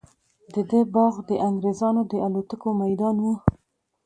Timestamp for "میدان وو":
2.81-3.33